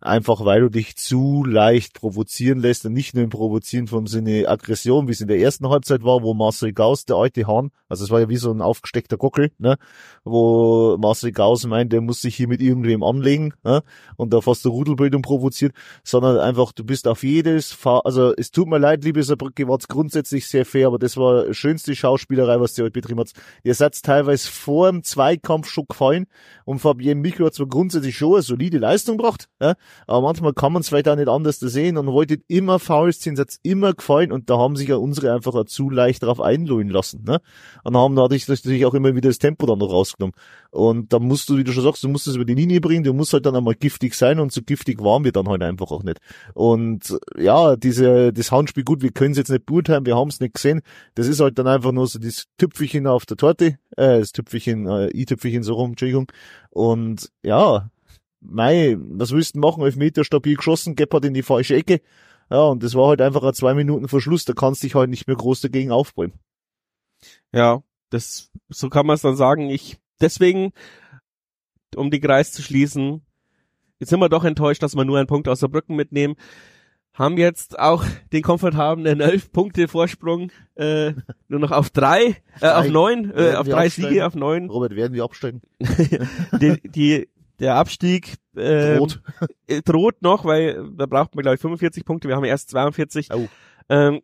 einfach 0.00 0.44
weil 0.44 0.60
du 0.60 0.68
dich 0.68 0.96
zu 0.96 1.44
leicht 1.44 1.94
provozieren 1.94 2.60
lässt 2.60 2.86
und 2.86 2.92
nicht 2.92 3.14
nur 3.14 3.24
im 3.24 3.30
Provozieren 3.30 3.86
vom 3.86 4.06
Sinne 4.06 4.48
Aggression, 4.48 5.08
wie 5.08 5.12
es 5.12 5.20
in 5.20 5.28
der 5.28 5.38
ersten 5.38 5.68
Halbzeit 5.68 6.04
war, 6.04 6.22
wo 6.22 6.34
Marcel 6.34 6.72
Gauss, 6.72 7.04
der 7.04 7.16
alte 7.16 7.46
Hahn, 7.46 7.70
also 7.88 8.04
es 8.04 8.10
war 8.10 8.20
ja 8.20 8.28
wie 8.28 8.36
so 8.36 8.50
ein 8.50 8.60
aufgesteckter 8.60 9.16
Gockel, 9.16 9.50
ne, 9.58 9.76
wo 10.24 10.96
Marcel 10.98 11.32
Gauss 11.32 11.66
meint, 11.66 11.92
der 11.92 12.00
muss 12.00 12.20
sich 12.20 12.36
hier 12.36 12.48
mit 12.48 12.60
irgendwem 12.60 13.02
anlegen, 13.02 13.54
ne, 13.64 13.82
und 14.16 14.32
da 14.32 14.40
fast 14.40 14.64
eine 14.64 14.72
Rudelbildung 14.74 15.22
provoziert, 15.22 15.74
sondern 16.04 16.38
einfach, 16.38 16.72
du 16.72 16.84
bist 16.84 17.08
auf 17.08 17.22
jedes, 17.22 17.72
Fa 17.72 18.00
also 18.00 18.32
es 18.36 18.50
tut 18.50 18.68
mir 18.68 18.78
leid, 18.78 19.04
liebe 19.04 19.22
Saarbrücke, 19.22 19.66
war's 19.68 19.88
grundsätzlich 19.88 20.46
sehr 20.46 20.64
fair, 20.64 20.88
aber 20.88 20.98
das 20.98 21.16
war 21.16 21.52
schönste 21.52 21.94
Schauspielerei, 21.94 22.60
was 22.60 22.76
ihr 22.78 22.84
heute 22.84 22.92
betrieben 22.92 23.20
habt. 23.20 23.32
Ihr 23.64 23.74
seid 23.74 24.00
teilweise 24.02 24.48
vor 24.48 24.90
dem 24.90 25.02
Zweikampf 25.02 25.68
schon 25.68 25.86
gefallen 25.88 26.26
und 26.64 26.78
Fabienne 26.78 27.20
Micho 27.20 27.46
hat 27.46 27.54
zwar 27.54 27.66
grundsätzlich 27.66 28.16
schon 28.16 28.34
eine 28.34 28.42
solide 28.42 28.78
Leistung 28.78 29.16
gebracht, 29.16 29.48
ja, 29.60 29.74
aber 30.06 30.22
manchmal 30.22 30.52
kann 30.52 30.72
man 30.72 30.80
es 30.80 30.88
vielleicht 30.88 31.08
auch 31.08 31.16
nicht 31.16 31.28
anders 31.28 31.58
sehen 31.60 31.96
und 31.96 32.06
wolltet 32.08 32.42
immer 32.48 32.78
Fouls 32.78 33.20
ziehen, 33.20 33.36
seid 33.36 33.56
immer 33.62 33.94
gefallen 33.94 34.32
und 34.32 34.50
da 34.50 34.58
haben 34.58 34.76
sich 34.76 34.88
ja 34.88 34.96
unsere 34.96 35.32
einfach 35.32 35.54
auch 35.54 35.64
zu 35.64 35.90
leicht 35.90 36.22
drauf 36.22 36.40
einlullen 36.40 36.88
lassen, 36.88 37.24
ne? 37.24 37.40
Und 37.84 37.96
haben 37.96 38.16
dadurch 38.16 38.48
natürlich 38.48 38.86
auch 38.86 38.94
immer 38.94 39.14
wieder 39.14 39.28
das 39.28 39.38
Tempo 39.38 39.66
dann 39.66 39.78
noch 39.78 39.90
rausgenommen. 39.90 40.34
Und 40.70 41.12
da 41.12 41.18
musst 41.18 41.48
du, 41.48 41.56
wie 41.56 41.64
du 41.64 41.72
schon 41.72 41.84
sagst, 41.84 42.02
du 42.04 42.08
musst 42.08 42.26
es 42.26 42.36
über 42.36 42.44
die 42.44 42.54
Linie 42.54 42.80
bringen, 42.80 43.04
du 43.04 43.14
musst 43.14 43.32
halt 43.32 43.46
dann 43.46 43.56
einmal 43.56 43.74
giftig 43.74 44.14
sein 44.14 44.38
und 44.38 44.52
so 44.52 44.60
giftig 44.62 45.02
waren 45.02 45.24
wir 45.24 45.32
dann 45.32 45.48
halt 45.48 45.62
einfach 45.62 45.90
auch 45.90 46.02
nicht. 46.02 46.18
Und 46.54 47.18
ja, 47.36 47.76
diese, 47.76 48.32
das 48.32 48.52
Handspiel, 48.52 48.84
gut, 48.84 49.02
wir 49.02 49.12
können 49.12 49.32
es 49.32 49.38
jetzt 49.38 49.50
nicht 49.50 49.66
beurteilen, 49.66 50.06
wir 50.06 50.16
haben 50.16 50.28
es 50.28 50.40
nicht 50.40 50.54
gesehen. 50.54 50.82
Das 51.14 51.26
ist 51.26 51.40
halt 51.40 51.58
dann 51.58 51.66
einfach 51.66 51.92
nur 51.92 52.06
so 52.06 52.18
das 52.18 52.44
Tüpfelchen 52.58 53.06
auf 53.06 53.26
der 53.26 53.36
Torte, 53.36 53.78
äh, 53.96 54.18
das 54.18 54.32
Tüpfelchen, 54.32 54.86
äh, 54.86 55.08
i-Tüpfelchen 55.14 55.62
so 55.62 55.74
rum, 55.74 55.90
Entschuldigung. 55.90 56.30
Und 56.70 57.30
ja, 57.42 57.90
mei, 58.48 58.96
was 58.98 59.30
willst 59.32 59.54
du 59.54 59.60
machen? 59.60 59.82
Elf 59.82 59.96
Meter 59.96 60.24
stabil 60.24 60.56
geschossen, 60.56 60.96
Gebhardt 60.96 61.24
in 61.24 61.34
die 61.34 61.42
falsche 61.42 61.76
Ecke. 61.76 62.00
Ja, 62.50 62.62
und 62.62 62.82
das 62.82 62.94
war 62.94 63.08
halt 63.08 63.20
einfach 63.20 63.42
ein 63.42 63.54
zwei 63.54 63.74
Minuten 63.74 64.08
Verschluss, 64.08 64.44
da 64.44 64.54
kannst 64.54 64.82
du 64.82 64.86
dich 64.86 64.94
halt 64.94 65.10
nicht 65.10 65.26
mehr 65.26 65.36
groß 65.36 65.60
dagegen 65.60 65.92
aufbäumen. 65.92 66.38
Ja, 67.52 67.82
das, 68.10 68.50
so 68.68 68.88
kann 68.88 69.06
man 69.06 69.14
es 69.14 69.22
dann 69.22 69.36
sagen. 69.36 69.68
Ich, 69.68 69.98
deswegen, 70.20 70.72
um 71.94 72.10
die 72.10 72.20
Kreis 72.20 72.52
zu 72.52 72.62
schließen, 72.62 73.22
jetzt 73.98 74.08
sind 74.08 74.20
wir 74.20 74.28
doch 74.28 74.44
enttäuscht, 74.44 74.82
dass 74.82 74.96
wir 74.96 75.04
nur 75.04 75.18
einen 75.18 75.26
Punkt 75.26 75.48
aus 75.48 75.60
der 75.60 75.68
Brücken 75.68 75.94
mitnehmen. 75.94 76.36
Haben 77.12 77.36
jetzt 77.36 77.78
auch 77.78 78.04
den 78.32 78.42
komfortablen 78.42 79.20
elf 79.20 79.50
Punkte 79.50 79.88
Vorsprung 79.88 80.52
äh, 80.76 81.14
nur 81.48 81.58
noch 81.58 81.72
auf 81.72 81.90
drei, 81.90 82.36
äh, 82.60 82.68
auf 82.68 82.88
neun, 82.88 83.32
äh, 83.34 83.54
auf 83.54 83.66
drei 83.68 83.86
absteigen? 83.86 84.08
Siege, 84.10 84.26
auf 84.26 84.36
neun. 84.36 84.70
Robert, 84.70 84.94
werden 84.94 85.14
wir 85.14 85.24
absteigen? 85.24 85.60
die, 86.60 86.80
die, 86.88 87.28
der 87.60 87.74
Abstieg 87.76 88.36
ähm, 88.56 88.98
Rot. 88.98 89.20
äh, 89.66 89.82
droht 89.82 90.22
noch, 90.22 90.44
weil 90.44 90.90
da 90.96 91.06
braucht 91.06 91.34
man 91.34 91.42
glaube 91.42 91.56
ich 91.56 91.60
45 91.60 92.04
Punkte. 92.04 92.28
Wir 92.28 92.36
haben 92.36 92.44
erst 92.44 92.70
42. 92.70 93.32
Au. 93.32 93.48
Ähm, 93.88 94.20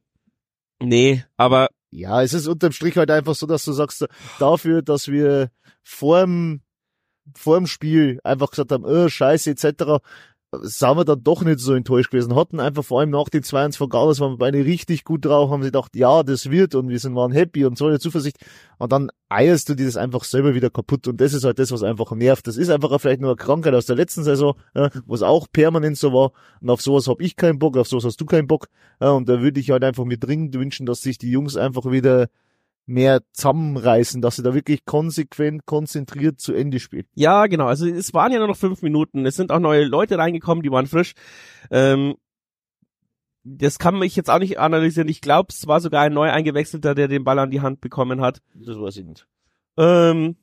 nee, 0.80 1.24
aber 1.36 1.68
Ja, 1.90 2.22
es 2.22 2.34
ist 2.34 2.48
unterm 2.48 2.72
Strich 2.72 2.96
halt 2.96 3.10
einfach 3.10 3.36
so, 3.36 3.46
dass 3.46 3.64
du 3.64 3.72
sagst, 3.72 4.06
dafür, 4.40 4.82
dass 4.82 5.06
wir 5.08 5.50
vorm, 5.84 6.60
vorm 7.36 7.68
Spiel 7.68 8.18
einfach 8.24 8.50
gesagt 8.50 8.72
haben, 8.72 8.84
oh, 8.84 9.08
scheiße, 9.08 9.50
etc., 9.50 10.02
sind 10.62 10.96
wir 10.96 11.04
dann 11.04 11.22
doch 11.22 11.42
nicht 11.42 11.60
so 11.60 11.74
enttäuscht 11.74 12.10
gewesen. 12.10 12.34
Hatten 12.34 12.60
einfach 12.60 12.84
vor 12.84 13.00
allem 13.00 13.10
nach 13.10 13.28
den 13.28 13.42
2-1 13.42 13.76
von 13.76 13.88
Gaudas 13.88 14.20
waren 14.20 14.32
wir 14.32 14.38
beide 14.38 14.64
richtig 14.64 15.04
gut 15.04 15.24
drauf, 15.24 15.50
haben 15.50 15.62
sie 15.62 15.68
gedacht, 15.68 15.94
ja, 15.96 16.22
das 16.22 16.50
wird 16.50 16.74
und 16.74 16.88
wir 16.88 16.98
sind 16.98 17.14
waren 17.14 17.32
happy 17.32 17.64
und 17.64 17.78
so 17.78 17.86
eine 17.86 17.98
Zuversicht. 17.98 18.38
Und 18.78 18.92
dann 18.92 19.10
eierst 19.28 19.68
du 19.68 19.74
dir 19.74 19.86
das 19.86 19.96
einfach 19.96 20.24
selber 20.24 20.54
wieder 20.54 20.70
kaputt 20.70 21.08
und 21.08 21.20
das 21.20 21.32
ist 21.32 21.44
halt 21.44 21.58
das, 21.58 21.72
was 21.72 21.82
einfach 21.82 22.12
nervt. 22.12 22.46
Das 22.46 22.56
ist 22.56 22.70
einfach 22.70 23.00
vielleicht 23.00 23.20
nur 23.20 23.30
eine 23.30 23.36
Krankheit 23.36 23.74
aus 23.74 23.86
der 23.86 23.96
letzten 23.96 24.24
Saison, 24.24 24.54
es 24.74 25.22
auch 25.22 25.46
permanent 25.52 25.96
so 25.96 26.12
war. 26.12 26.32
Und 26.60 26.70
auf 26.70 26.82
sowas 26.82 27.08
hab 27.08 27.20
ich 27.20 27.36
keinen 27.36 27.58
Bock, 27.58 27.76
auf 27.76 27.88
sowas 27.88 28.04
hast 28.04 28.20
du 28.20 28.26
keinen 28.26 28.46
Bock. 28.46 28.66
Und 28.98 29.28
da 29.28 29.40
würde 29.40 29.60
ich 29.60 29.70
halt 29.70 29.84
einfach 29.84 30.04
mir 30.04 30.18
dringend 30.18 30.54
wünschen, 30.54 30.86
dass 30.86 31.02
sich 31.02 31.18
die 31.18 31.30
Jungs 31.30 31.56
einfach 31.56 31.90
wieder 31.90 32.28
mehr 32.86 33.22
zusammenreißen, 33.32 34.20
dass 34.20 34.36
sie 34.36 34.42
da 34.42 34.54
wirklich 34.54 34.84
konsequent, 34.84 35.64
konzentriert 35.66 36.40
zu 36.40 36.52
Ende 36.52 36.80
spielen. 36.80 37.06
Ja, 37.14 37.46
genau. 37.46 37.66
Also 37.66 37.86
es 37.86 38.12
waren 38.12 38.32
ja 38.32 38.38
nur 38.38 38.48
noch 38.48 38.56
fünf 38.56 38.82
Minuten. 38.82 39.24
Es 39.26 39.36
sind 39.36 39.50
auch 39.50 39.58
neue 39.58 39.84
Leute 39.84 40.18
reingekommen, 40.18 40.62
die 40.62 40.70
waren 40.70 40.86
frisch. 40.86 41.14
Ähm, 41.70 42.16
das 43.44 43.78
kann 43.78 44.02
ich 44.02 44.16
jetzt 44.16 44.30
auch 44.30 44.38
nicht 44.38 44.58
analysieren. 44.58 45.08
Ich 45.08 45.20
glaube, 45.20 45.48
es 45.50 45.66
war 45.66 45.80
sogar 45.80 46.02
ein 46.02 46.14
neu 46.14 46.30
eingewechselter, 46.30 46.94
der 46.94 47.08
den 47.08 47.24
Ball 47.24 47.38
an 47.38 47.50
die 47.50 47.60
Hand 47.60 47.80
bekommen 47.80 48.20
hat. 48.20 48.40
Das 48.54 48.78
weiß 48.78 48.96
ich 48.96 49.04
nicht. 49.04 49.26
Ähm, 49.76 50.36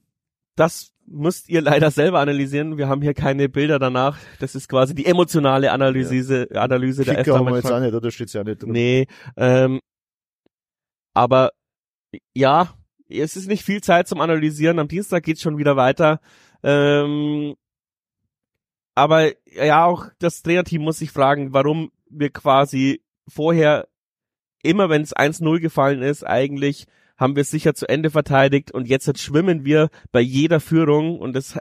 das 0.56 0.92
müsst 1.08 1.50
ihr 1.50 1.62
leider 1.62 1.90
selber 1.92 2.20
analysieren. 2.20 2.78
Wir 2.78 2.88
haben 2.88 3.02
hier 3.02 3.14
keine 3.14 3.50
Bilder 3.50 3.80
danach. 3.80 4.18
Das 4.40 4.56
ist 4.56 4.70
quasi 4.70 4.94
die 4.94 5.06
emotionale 5.06 5.72
Analyse, 5.72 6.48
Analyse 6.54 7.04
der 7.04 7.16
Kicker 7.16 7.38
haben 7.38 7.48
wir 7.48 7.56
jetzt 7.56 7.72
auch 7.72 7.80
nicht, 7.80 7.90
oder? 7.90 8.02
Da 8.02 8.12
steht's 8.12 8.34
ja 8.34 8.44
nicht 8.44 8.62
drin. 8.62 8.72
Nee, 8.72 9.08
ähm, 9.36 9.80
Aber 11.14 11.52
ja, 12.34 12.74
es 13.10 13.36
ist 13.36 13.48
nicht 13.48 13.64
viel 13.64 13.82
Zeit 13.82 14.08
zum 14.08 14.22
Analysieren. 14.22 14.80
Am 14.80 14.88
Dienstag 14.88 15.24
geht's 15.24 15.42
schon 15.42 15.58
wieder 15.58 15.76
weiter. 15.76 16.22
Ähm, 16.64 17.56
aber 18.96 19.32
ja, 19.46 19.86
auch 19.86 20.08
das 20.20 20.42
Trainerteam 20.42 20.82
muss 20.82 21.00
sich 21.00 21.12
fragen, 21.12 21.54
warum 21.54 21.92
wir 22.10 22.30
quasi 22.30 23.02
vorher 23.28 23.88
immer, 24.64 24.90
wenn 24.90 25.02
es 25.02 25.16
1-0 25.16 25.60
gefallen 25.60 26.02
ist, 26.02 26.24
eigentlich 26.24 26.86
haben 27.18 27.36
wir 27.36 27.42
es 27.42 27.52
sicher 27.52 27.74
zu 27.74 27.88
Ende 27.88 28.10
verteidigt 28.10 28.72
und 28.72 28.88
jetzt, 28.88 29.08
jetzt 29.08 29.22
schwimmen 29.22 29.64
wir 29.64 29.90
bei 30.12 30.22
jeder 30.22 30.60
Führung 30.60 31.20
und 31.20 31.34
das 31.34 31.58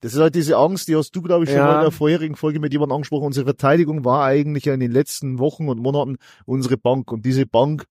das 0.00 0.14
ist 0.14 0.20
halt 0.20 0.34
diese 0.34 0.56
Angst, 0.56 0.88
die 0.88 0.96
hast 0.96 1.14
du, 1.14 1.20
glaube 1.20 1.44
ich, 1.44 1.50
schon 1.50 1.58
ja. 1.58 1.66
mal 1.66 1.74
in 1.76 1.82
der 1.82 1.90
vorherigen 1.90 2.34
Folge 2.34 2.58
mit 2.58 2.72
jemandem 2.72 2.96
angesprochen. 2.96 3.26
Unsere 3.26 3.44
Verteidigung 3.44 4.02
war 4.04 4.24
eigentlich 4.24 4.64
ja 4.64 4.72
in 4.72 4.80
den 4.80 4.92
letzten 4.92 5.38
Wochen 5.38 5.68
und 5.68 5.78
Monaten 5.78 6.16
unsere 6.46 6.78
Bank. 6.78 7.12
Und 7.12 7.26
diese 7.26 7.44
Bank, 7.44 7.84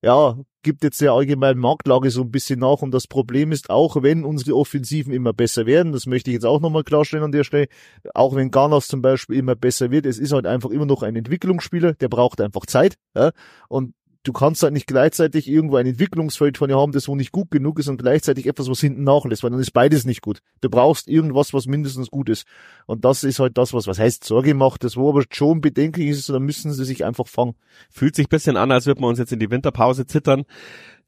ja, 0.00 0.38
gibt 0.68 0.84
jetzt 0.84 1.00
der 1.00 1.12
allgemeinen 1.12 1.58
Marktlage 1.58 2.10
so 2.10 2.20
ein 2.20 2.30
bisschen 2.30 2.60
nach. 2.60 2.82
Und 2.82 2.90
das 2.90 3.06
Problem 3.06 3.52
ist, 3.52 3.70
auch 3.70 4.02
wenn 4.02 4.22
unsere 4.22 4.54
Offensiven 4.54 5.14
immer 5.14 5.32
besser 5.32 5.64
werden, 5.64 5.92
das 5.92 6.04
möchte 6.04 6.28
ich 6.28 6.34
jetzt 6.34 6.44
auch 6.44 6.60
nochmal 6.60 6.84
klarstellen 6.84 7.24
an 7.24 7.32
der 7.32 7.42
Stelle, 7.42 7.68
auch 8.12 8.36
wenn 8.36 8.50
Garnas 8.50 8.86
zum 8.86 9.00
Beispiel 9.00 9.38
immer 9.38 9.54
besser 9.54 9.90
wird, 9.90 10.04
es 10.04 10.18
ist 10.18 10.32
halt 10.32 10.44
einfach 10.44 10.68
immer 10.68 10.84
noch 10.84 11.02
ein 11.02 11.16
Entwicklungsspieler, 11.16 11.94
der 11.94 12.08
braucht 12.08 12.42
einfach 12.42 12.66
Zeit. 12.66 12.98
Ja? 13.16 13.30
Und 13.68 13.94
du 14.24 14.32
kannst 14.32 14.62
halt 14.62 14.72
nicht 14.72 14.86
gleichzeitig 14.86 15.48
irgendwo 15.48 15.76
ein 15.76 15.86
Entwicklungsfeld 15.86 16.58
von 16.58 16.68
dir 16.68 16.76
haben, 16.76 16.92
das 16.92 17.08
wo 17.08 17.16
nicht 17.16 17.32
gut 17.32 17.50
genug 17.50 17.78
ist 17.78 17.88
und 17.88 18.00
gleichzeitig 18.00 18.46
etwas, 18.46 18.68
was 18.68 18.80
hinten 18.80 19.04
nachlässt, 19.04 19.42
weil 19.42 19.50
dann 19.50 19.60
ist 19.60 19.72
beides 19.72 20.04
nicht 20.04 20.22
gut. 20.22 20.40
Du 20.60 20.68
brauchst 20.68 21.08
irgendwas, 21.08 21.54
was 21.54 21.66
mindestens 21.66 22.10
gut 22.10 22.28
ist. 22.28 22.46
Und 22.86 23.04
das 23.04 23.24
ist 23.24 23.38
halt 23.38 23.56
das, 23.56 23.72
was, 23.72 23.86
was 23.86 23.98
heißt 23.98 24.24
Sorge 24.24 24.54
macht, 24.54 24.84
das 24.84 24.96
wo 24.96 25.08
aber 25.08 25.24
schon 25.30 25.60
bedenklich 25.60 26.08
ist, 26.08 26.28
dann 26.28 26.42
müssen 26.42 26.72
sie 26.72 26.84
sich 26.84 27.04
einfach 27.04 27.26
fangen. 27.26 27.54
Fühlt 27.90 28.16
sich 28.16 28.28
bisschen 28.28 28.56
an, 28.56 28.72
als 28.72 28.86
würde 28.86 29.00
man 29.00 29.10
uns 29.10 29.18
jetzt 29.18 29.32
in 29.32 29.40
die 29.40 29.50
Winterpause 29.50 30.06
zittern. 30.06 30.44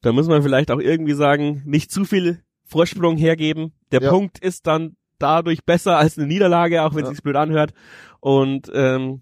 Da 0.01 0.11
muss 0.11 0.27
man 0.27 0.41
vielleicht 0.41 0.71
auch 0.71 0.79
irgendwie 0.79 1.13
sagen, 1.13 1.61
nicht 1.65 1.91
zu 1.91 2.05
viel 2.05 2.41
Vorsprung 2.65 3.17
hergeben. 3.17 3.73
Der 3.91 4.01
ja. 4.01 4.09
Punkt 4.09 4.39
ist 4.39 4.65
dann 4.65 4.95
dadurch 5.19 5.63
besser 5.63 5.97
als 5.97 6.17
eine 6.17 6.27
Niederlage, 6.27 6.83
auch 6.83 6.95
wenn 6.95 7.03
es 7.03 7.09
ja. 7.09 7.15
sich 7.15 7.23
blöd 7.23 7.35
anhört. 7.35 7.73
Und 8.19 8.71
ähm, 8.73 9.21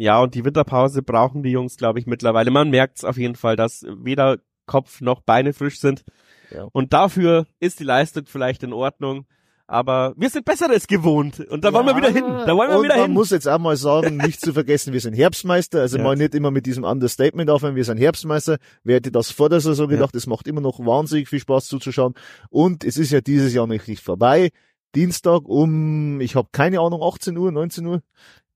ja, 0.00 0.18
und 0.18 0.34
die 0.34 0.46
Winterpause 0.46 1.02
brauchen 1.02 1.42
die 1.42 1.50
Jungs, 1.50 1.76
glaube 1.76 1.98
ich, 1.98 2.06
mittlerweile. 2.06 2.50
Man 2.50 2.70
merkt 2.70 2.96
es 2.96 3.04
auf 3.04 3.18
jeden 3.18 3.36
Fall, 3.36 3.54
dass 3.54 3.84
weder 3.86 4.38
Kopf 4.64 5.02
noch 5.02 5.20
Beine 5.20 5.52
frisch 5.52 5.78
sind. 5.78 6.04
Ja. 6.50 6.68
Und 6.72 6.94
dafür 6.94 7.46
ist 7.58 7.80
die 7.80 7.84
Leistung 7.84 8.24
vielleicht 8.24 8.62
in 8.62 8.72
Ordnung. 8.72 9.26
Aber 9.66 10.14
wir 10.16 10.30
sind 10.30 10.46
Besseres 10.46 10.86
gewohnt. 10.86 11.40
Und 11.40 11.64
da 11.64 11.68
ja, 11.68 11.74
wollen 11.74 11.86
wir 11.86 11.96
wieder 11.96 12.08
hin. 12.08 12.24
Da 12.24 12.56
wollen 12.56 12.70
wir 12.70 12.78
und 12.78 12.84
wieder 12.84 12.94
man 12.94 13.02
hin. 13.02 13.10
Man 13.10 13.12
muss 13.12 13.28
jetzt 13.28 13.46
auch 13.46 13.58
mal 13.58 13.76
sagen, 13.76 14.16
nicht 14.16 14.40
zu 14.40 14.54
vergessen, 14.54 14.94
wir 14.94 15.00
sind 15.00 15.12
Herbstmeister. 15.12 15.80
Also 15.82 15.98
ja. 15.98 16.02
mal 16.02 16.16
nicht 16.16 16.34
immer 16.34 16.50
mit 16.50 16.64
diesem 16.64 16.84
Understatement 16.84 17.50
aufhören, 17.50 17.76
wir 17.76 17.84
sind 17.84 17.98
Herbstmeister. 17.98 18.56
Wer 18.82 18.96
hätte 18.96 19.12
das 19.12 19.30
vor 19.30 19.50
der 19.50 19.60
Saison 19.60 19.86
gedacht? 19.86 20.14
Es 20.14 20.26
macht 20.26 20.48
immer 20.48 20.62
noch 20.62 20.78
wahnsinnig 20.80 21.28
viel 21.28 21.40
Spaß 21.40 21.66
zuzuschauen. 21.66 22.14
Und 22.48 22.84
es 22.84 22.96
ist 22.96 23.10
ja 23.12 23.20
dieses 23.20 23.52
Jahr 23.52 23.66
nicht 23.66 24.00
vorbei. 24.00 24.50
Dienstag 24.94 25.48
um, 25.48 26.20
ich 26.20 26.34
habe 26.34 26.48
keine 26.52 26.80
Ahnung, 26.80 27.02
18 27.02 27.36
Uhr, 27.36 27.52
19 27.52 27.86
Uhr, 27.86 28.02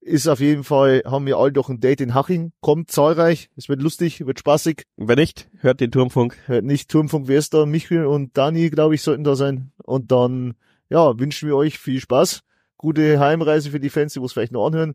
ist 0.04 0.28
auf 0.28 0.40
jeden 0.40 0.64
Fall, 0.64 1.02
haben 1.06 1.26
wir 1.26 1.38
alle 1.38 1.52
doch 1.52 1.70
ein 1.70 1.80
Date 1.80 2.02
in 2.02 2.14
Haching. 2.14 2.52
Kommt 2.60 2.90
zahlreich, 2.90 3.48
es 3.56 3.68
wird 3.68 3.80
lustig, 3.80 4.26
wird 4.26 4.38
spaßig. 4.38 4.84
Wenn 4.96 5.18
nicht, 5.18 5.48
hört 5.60 5.80
den 5.80 5.90
Turmfunk. 5.90 6.36
Hört 6.46 6.64
nicht 6.64 6.90
Turmfunk, 6.90 7.26
wer 7.26 7.38
ist 7.38 7.54
da? 7.54 7.64
Michael 7.64 8.06
und 8.06 8.36
Dani, 8.36 8.68
glaube 8.70 8.94
ich, 8.94 9.02
sollten 9.02 9.24
da 9.24 9.34
sein. 9.34 9.72
Und 9.82 10.12
dann, 10.12 10.54
ja, 10.90 11.18
wünschen 11.18 11.48
wir 11.48 11.56
euch 11.56 11.78
viel 11.78 12.00
Spaß. 12.00 12.42
Gute 12.76 13.18
Heimreise 13.18 13.70
für 13.70 13.80
die 13.80 13.88
Fans, 13.88 14.12
die 14.12 14.20
es 14.20 14.32
vielleicht 14.32 14.52
noch 14.52 14.66
anhören. 14.66 14.94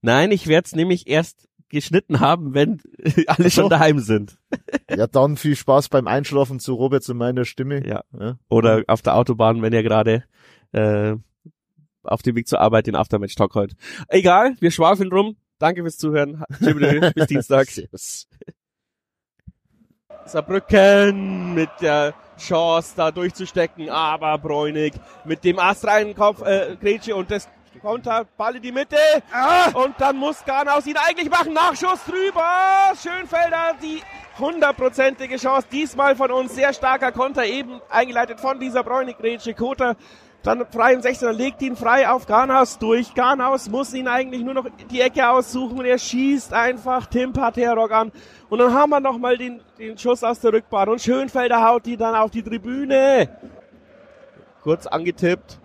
Nein, 0.00 0.30
ich 0.30 0.46
werde 0.46 0.66
es 0.66 0.74
nämlich 0.74 1.06
erst 1.06 1.48
geschnitten 1.68 2.20
haben, 2.20 2.54
wenn 2.54 2.80
alle 3.26 3.50
schon 3.50 3.68
daheim 3.68 3.98
sind. 3.98 4.38
ja, 4.88 5.06
dann 5.06 5.36
viel 5.36 5.56
Spaß 5.56 5.90
beim 5.90 6.06
Einschlafen 6.06 6.60
zu 6.60 6.74
Roberts 6.74 7.10
und 7.10 7.18
meiner 7.18 7.44
Stimme. 7.44 7.86
Ja. 7.86 8.04
ja. 8.18 8.38
Oder 8.48 8.84
auf 8.86 9.02
der 9.02 9.16
Autobahn, 9.16 9.60
wenn 9.60 9.74
ihr 9.74 9.82
gerade 9.82 10.24
äh, 10.72 11.16
auf 12.06 12.22
dem 12.22 12.36
Weg 12.36 12.48
zur 12.48 12.60
Arbeit 12.60 12.86
den 12.86 12.96
Aftermatch 12.96 13.34
Talk 13.34 13.54
heute. 13.54 13.76
Egal, 14.08 14.54
wir 14.60 14.70
schwafeln 14.70 15.12
rum. 15.12 15.36
Danke 15.58 15.82
fürs 15.82 15.96
Zuhören. 15.96 16.44
Bis 17.14 17.26
Dienstag. 17.26 17.68
Saarbrücken 20.26 21.54
mit 21.54 21.70
der 21.80 22.14
Chance 22.36 22.94
da 22.96 23.10
durchzustecken, 23.10 23.88
aber 23.88 24.38
Bräunig 24.38 24.92
mit 25.24 25.44
dem 25.44 25.58
astreinen 25.58 26.14
Kopf, 26.14 26.42
äh, 26.42 26.76
Grätsche 26.80 27.14
und 27.14 27.30
das 27.30 27.48
Konter, 27.80 28.26
Ball 28.36 28.56
in 28.56 28.62
die 28.62 28.72
Mitte 28.72 28.96
ah! 29.32 29.70
und 29.74 29.94
dann 29.98 30.16
muss 30.16 30.44
Garnaus 30.44 30.86
ihn 30.86 30.96
eigentlich 30.96 31.30
machen, 31.30 31.52
Nachschuss 31.52 32.04
drüber, 32.04 32.92
Schönfelder, 33.00 33.76
die 33.82 34.00
hundertprozentige 34.38 35.36
Chance, 35.36 35.68
diesmal 35.70 36.16
von 36.16 36.30
uns, 36.30 36.54
sehr 36.54 36.72
starker 36.72 37.12
Konter, 37.12 37.44
eben 37.44 37.80
eingeleitet 37.88 38.40
von 38.40 38.58
dieser 38.58 38.82
Bräunig-Grätsche, 38.82 39.54
Koter 39.54 39.96
dann 40.46 40.64
frei 40.70 40.92
im 40.92 41.00
16er, 41.00 41.32
legt 41.32 41.60
ihn 41.60 41.74
frei 41.74 42.08
auf 42.08 42.26
Garnhaus 42.26 42.78
durch. 42.78 43.14
Garnhaus 43.14 43.68
muss 43.68 43.92
ihn 43.92 44.06
eigentlich 44.06 44.42
nur 44.42 44.54
noch 44.54 44.66
die 44.90 45.00
Ecke 45.00 45.28
aussuchen 45.28 45.78
und 45.78 45.84
er 45.84 45.98
schießt 45.98 46.52
einfach 46.52 47.06
Tim 47.06 47.32
Paterok 47.32 47.90
an. 47.90 48.12
Und 48.48 48.60
dann 48.60 48.72
haben 48.72 48.90
wir 48.90 49.00
nochmal 49.00 49.36
den, 49.36 49.60
den 49.78 49.98
Schuss 49.98 50.22
aus 50.22 50.38
der 50.40 50.52
Rückbahn 50.52 50.88
und 50.88 51.00
Schönfelder 51.00 51.66
haut 51.66 51.84
die 51.84 51.96
dann 51.96 52.14
auf 52.14 52.30
die 52.30 52.42
Tribüne. 52.42 53.28
Kurz 54.62 54.86
angetippt. 54.86 55.58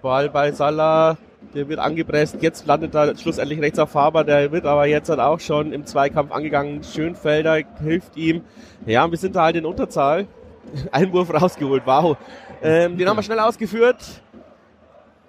Ball 0.00 0.30
bei 0.30 0.52
Salah. 0.52 1.18
Der 1.54 1.68
wird 1.68 1.78
angepresst. 1.78 2.38
Jetzt 2.40 2.66
landet 2.66 2.94
er 2.94 3.14
schlussendlich 3.18 3.60
rechts 3.60 3.78
auf 3.78 3.90
Faber. 3.90 4.24
Der 4.24 4.50
wird 4.50 4.64
aber 4.64 4.86
jetzt 4.86 5.10
halt 5.10 5.20
auch 5.20 5.40
schon 5.40 5.72
im 5.72 5.84
Zweikampf 5.84 6.32
angegangen. 6.32 6.82
Schönfelder 6.82 7.58
hilft 7.82 8.16
ihm. 8.16 8.42
Ja, 8.86 9.10
wir 9.10 9.18
sind 9.18 9.36
da 9.36 9.42
halt 9.42 9.56
in 9.56 9.66
Unterzahl. 9.66 10.26
Einwurf 10.92 11.32
rausgeholt. 11.34 11.82
Wow. 11.84 12.16
Ähm, 12.62 12.96
den 12.96 13.08
haben 13.08 13.16
wir 13.16 13.22
schnell 13.22 13.40
ausgeführt. 13.40 13.98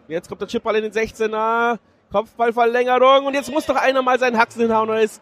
Jetzt 0.08 0.30
kommt 0.30 0.42
der 0.42 0.48
Chipball 0.48 0.76
in 0.76 0.84
den 0.84 0.92
16er. 0.92 1.80
Kopfballverlängerung. 2.12 3.26
Und 3.26 3.34
jetzt 3.34 3.52
muss 3.52 3.66
doch 3.66 3.76
einer 3.76 4.02
mal 4.04 4.20
seinen 4.20 4.38
Haxen 4.38 4.62
hinhauen. 4.62 4.90
Und 4.90 4.98
ist 4.98 5.22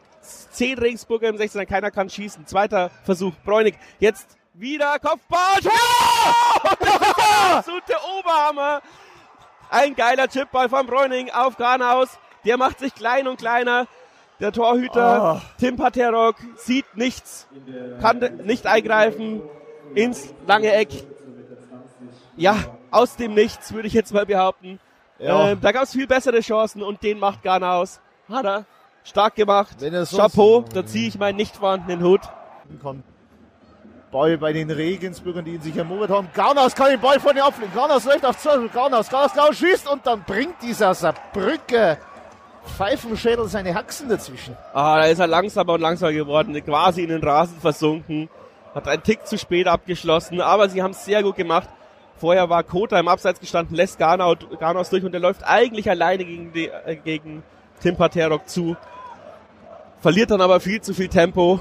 10 0.52 0.78
Regensburger 0.78 1.30
im 1.30 1.38
16er. 1.38 1.66
Keiner 1.66 1.90
kann 1.90 2.10
schießen. 2.10 2.46
Zweiter 2.46 2.92
Versuch. 3.04 3.34
Bräunig. 3.46 3.76
Jetzt 4.00 4.38
wieder 4.54 5.00
Kopfball. 5.00 5.62
Tor! 5.62 6.78
Absolute 7.58 7.94
Oberhammer. 8.20 8.82
Ein 9.70 9.96
geiler 9.96 10.28
Chipball 10.28 10.68
von 10.68 10.86
Bräuning 10.86 11.30
auf 11.32 11.56
Garnhaus. 11.56 12.20
Der 12.44 12.58
macht 12.58 12.80
sich 12.80 12.94
klein 12.94 13.28
und 13.28 13.38
kleiner. 13.38 13.88
Der 14.42 14.52
Torhüter 14.52 15.38
oh. 15.38 15.48
Tim 15.60 15.78
Paterok 15.78 16.36
sieht 16.56 16.98
nichts, 16.98 17.48
kann 18.02 18.18
nicht 18.44 18.66
eingreifen 18.66 19.44
ins 19.94 20.34
lange 20.48 20.74
Eck 20.74 20.90
ja, 22.38 22.58
aus 22.92 23.16
dem 23.16 23.34
Nichts, 23.34 23.74
würde 23.74 23.88
ich 23.88 23.94
jetzt 23.94 24.14
mal 24.14 24.26
behaupten. 24.26 24.80
Ja. 25.20 25.50
Ähm, 25.50 25.60
da 25.62 25.72
gab 25.72 25.84
es 25.84 25.92
viel 25.92 26.08
bessere 26.08 26.40
Chancen 26.40 26.82
und 26.82 27.04
den 27.04 27.20
macht 27.20 27.44
Ghana 27.44 27.76
aus. 27.76 28.00
Hat 28.30 28.46
er. 28.46 28.66
Stark 29.04 29.36
gemacht. 29.36 29.78
Chapeau, 30.16 30.64
da 30.74 30.86
ziehe 30.86 31.08
ich 31.08 31.18
meinen 31.18 31.36
nicht 31.36 31.56
vorhandenen 31.56 32.04
Hut. 32.04 32.22
Ball 34.12 34.38
bei 34.38 34.54
den 34.54 34.70
Regensburgern, 34.70 35.46
die 35.46 35.56
ihn 35.56 35.62
sich 35.62 35.76
ermordet 35.76 36.10
haben. 36.10 36.28
Garnas 36.34 36.76
kann 36.76 36.90
den 36.90 37.00
Ball 37.00 37.20
von 37.20 37.34
den 37.34 37.44
abfliegen. 37.44 37.74
Garnas 37.74 38.06
läuft 38.06 38.26
auf 38.26 38.38
12. 38.38 38.72
Garnas, 38.74 39.10
Garnas, 39.10 39.34
Garnas 39.34 39.58
schießt 39.58 39.90
und 39.90 40.06
dann 40.06 40.24
bringt 40.24 40.62
dieser 40.62 40.94
Saarbrücke 40.94 41.98
Pfeifenschädel 42.66 43.48
seine 43.48 43.74
Haxen 43.74 44.10
dazwischen. 44.10 44.56
Ah, 44.74 44.98
da 44.98 45.06
ist 45.06 45.20
er 45.20 45.28
langsamer 45.28 45.74
und 45.74 45.82
langsamer 45.82 46.14
geworden, 46.14 46.54
quasi 46.64 47.04
in 47.04 47.10
den 47.10 47.24
Rasen 47.24 47.60
versunken. 47.60 48.30
Hat 48.76 48.88
einen 48.88 49.04
Tick 49.04 49.26
zu 49.26 49.38
spät 49.38 49.68
abgeschlossen, 49.68 50.42
aber 50.42 50.70
sie 50.70 50.84
haben 50.84 50.92
es 50.92 51.04
sehr 51.06 51.24
gut 51.24 51.36
gemacht. 51.36 51.68
Vorher 52.22 52.48
war 52.52 52.62
Kota 52.62 53.00
im 53.00 53.08
Abseits 53.08 53.40
gestanden, 53.40 53.76
lässt 53.76 53.98
Garnaus, 53.98 54.38
Garnaus 54.60 54.92
durch 54.92 55.04
und 55.04 55.12
er 55.12 55.20
läuft 55.20 55.42
eigentlich 55.44 55.90
alleine 55.90 56.24
gegen, 56.24 56.54
die, 56.54 56.68
äh, 56.68 56.96
gegen 56.96 57.42
Tim 57.82 57.96
Paterok 57.96 58.48
zu. 58.48 58.78
Verliert 60.02 60.30
dann 60.30 60.40
aber 60.40 60.60
viel 60.60 60.80
zu 60.82 60.94
viel 60.94 61.08
Tempo. 61.08 61.60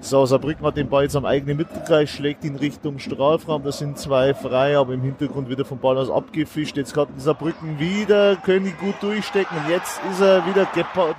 So, 0.00 0.24
Saarbrücken 0.24 0.64
hat 0.64 0.76
den 0.76 0.88
Ball 0.88 1.02
jetzt 1.02 1.16
am 1.16 1.24
eigenen 1.24 1.56
Mittelkreis, 1.56 2.10
schlägt 2.10 2.44
ihn 2.44 2.54
Richtung 2.54 3.00
Strafraum. 3.00 3.64
Da 3.64 3.72
sind 3.72 3.98
zwei 3.98 4.34
frei, 4.34 4.78
aber 4.78 4.94
im 4.94 5.02
Hintergrund 5.02 5.48
wieder 5.48 5.64
vom 5.64 5.78
Ball 5.78 5.98
aus 5.98 6.12
abgefischt. 6.12 6.76
Jetzt 6.76 6.94
kann 6.94 7.08
Saarbrücken 7.16 7.80
wieder, 7.80 8.36
können 8.36 8.66
die 8.66 8.86
gut 8.86 8.94
durchstecken. 9.00 9.58
Und 9.58 9.68
jetzt 9.68 10.00
ist 10.12 10.20
er 10.20 10.46
wieder 10.46 10.64
Gebhardt. 10.66 11.16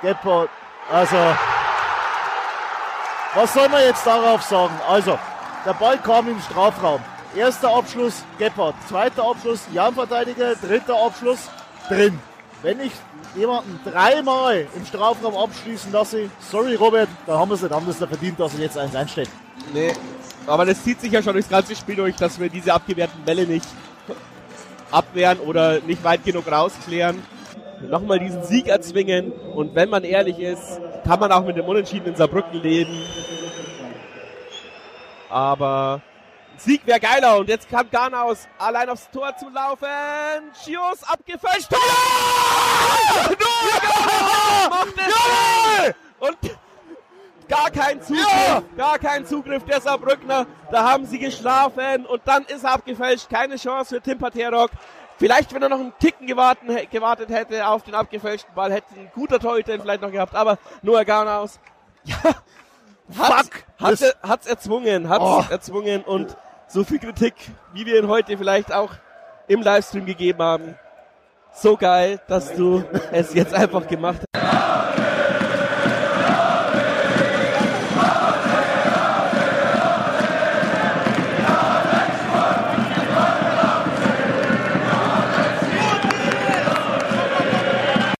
Gebhardt. 0.00 0.48
Also, 0.90 1.16
was 3.34 3.52
soll 3.52 3.68
man 3.68 3.82
jetzt 3.82 4.06
darauf 4.06 4.40
sagen? 4.40 4.72
Also, 4.88 5.18
der 5.66 5.74
Ball 5.74 5.98
kam 5.98 6.30
im 6.30 6.40
Strafraum. 6.40 7.00
Erster 7.36 7.74
Abschluss 7.74 8.22
Gebhardt, 8.38 8.76
zweiter 8.88 9.28
Abschluss 9.28 9.66
Jan-Verteidiger, 9.72 10.54
dritter 10.54 10.94
Abschluss 10.94 11.50
drin. 11.88 12.18
Wenn 12.62 12.80
ich 12.80 12.92
jemanden 13.34 13.80
dreimal 13.84 14.66
im 14.74 14.86
Strafraum 14.86 15.36
abschließen 15.36 15.90
lasse, 15.90 16.30
sorry 16.50 16.76
Robert, 16.76 17.08
dann 17.26 17.36
haben 17.36 17.50
wir 17.50 17.56
es 17.56 17.62
nicht 17.62 17.72
anders 17.72 17.96
verdient, 17.96 18.38
dass 18.38 18.54
er 18.54 18.60
jetzt 18.60 18.78
eins 18.78 18.94
einstellt. 18.94 19.28
Nee, 19.72 19.92
aber 20.46 20.64
das 20.64 20.82
zieht 20.84 21.00
sich 21.00 21.10
ja 21.10 21.22
schon 21.22 21.32
durchs 21.32 21.48
ganze 21.48 21.74
Spiel 21.74 21.96
durch, 21.96 22.14
dass 22.14 22.38
wir 22.38 22.48
diese 22.48 22.72
abgewehrten 22.72 23.24
Bälle 23.24 23.46
nicht 23.46 23.66
abwehren 24.92 25.40
oder 25.40 25.80
nicht 25.80 26.04
weit 26.04 26.24
genug 26.24 26.50
rausklären. 26.50 27.20
Nochmal 27.90 28.20
diesen 28.20 28.44
Sieg 28.44 28.68
erzwingen 28.68 29.32
und 29.32 29.74
wenn 29.74 29.90
man 29.90 30.04
ehrlich 30.04 30.38
ist, 30.38 30.80
kann 31.04 31.18
man 31.18 31.32
auch 31.32 31.44
mit 31.44 31.56
dem 31.56 31.66
Unentschieden 31.66 32.06
in 32.06 32.16
Saarbrücken 32.16 32.62
leben. 32.62 32.96
Aber 35.28 36.00
Sieg 36.56 36.86
wäre 36.86 37.00
geiler 37.00 37.38
und 37.38 37.48
jetzt 37.48 37.68
kann 37.68 37.88
Garnaus 37.90 38.46
allein 38.58 38.88
aufs 38.88 39.10
Tor 39.10 39.36
zu 39.36 39.48
laufen. 39.48 39.86
Schios 40.64 41.02
abgefälscht. 41.04 41.70
Tor! 41.70 41.80
Ja! 43.30 44.68
Macht 44.70 44.94
es 44.96 45.94
und 46.20 46.38
gar 47.48 47.70
kein 47.70 48.00
Zugriff, 48.00 48.26
ja! 48.26 48.62
gar 48.76 48.98
kein 48.98 49.26
Zugriff 49.26 49.64
der 49.64 49.80
Saarbrückner. 49.80 50.46
Da 50.70 50.90
haben 50.90 51.06
sie 51.06 51.18
geschlafen 51.18 52.06
und 52.06 52.22
dann 52.24 52.44
ist 52.44 52.64
er 52.64 52.72
abgefälscht. 52.72 53.28
Keine 53.28 53.56
Chance 53.56 53.96
für 53.96 54.00
Tim 54.00 54.18
Paterok. 54.18 54.70
Vielleicht, 55.16 55.54
wenn 55.54 55.62
er 55.62 55.68
noch 55.68 55.78
einen 55.78 55.92
Ticken 55.98 56.26
gewartet, 56.26 56.90
gewartet 56.90 57.30
hätte 57.30 57.66
auf 57.66 57.82
den 57.82 57.94
abgefälschten 57.94 58.54
Ball, 58.54 58.72
hätte 58.72 58.94
ein 58.96 59.10
guter 59.14 59.38
Torhüter 59.38 59.74
ihn 59.74 59.80
vielleicht 59.80 60.02
noch 60.02 60.10
gehabt. 60.10 60.34
Aber 60.34 60.58
Noah 60.82 61.04
Garnaus, 61.04 61.60
ja, 62.04 62.16
hat, 63.16 63.46
hat's, 63.78 64.04
hat's 64.22 64.46
erzwungen, 64.46 65.08
hat's 65.08 65.24
oh. 65.24 65.44
erzwungen 65.50 66.02
und 66.02 66.36
so 66.74 66.82
viel 66.82 66.98
Kritik, 66.98 67.34
wie 67.72 67.86
wir 67.86 67.96
ihn 68.00 68.08
heute 68.08 68.36
vielleicht 68.36 68.74
auch 68.74 68.90
im 69.46 69.62
Livestream 69.62 70.04
gegeben 70.04 70.42
haben. 70.42 70.74
So 71.52 71.76
geil, 71.76 72.20
dass 72.26 72.52
du 72.52 72.82
es 73.12 73.32
jetzt 73.32 73.54
einfach 73.54 73.86
gemacht 73.86 74.18
hast. 74.36 74.63